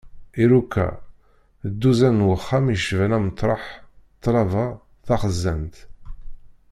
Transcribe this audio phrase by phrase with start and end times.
[0.43, 0.87] Iruka,
[1.69, 3.63] d dduzan n wexxam yecban ameṭreḥ,
[4.15, 4.65] ṭṭlaba,
[5.05, 5.75] taxzant...